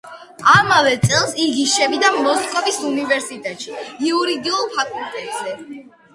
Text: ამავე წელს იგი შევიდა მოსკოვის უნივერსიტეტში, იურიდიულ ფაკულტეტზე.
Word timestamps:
ამავე 0.51 0.93
წელს 1.03 1.35
იგი 1.43 1.65
შევიდა 1.73 2.09
მოსკოვის 2.29 2.81
უნივერსიტეტში, 2.93 3.75
იურიდიულ 4.09 4.67
ფაკულტეტზე. 4.75 5.57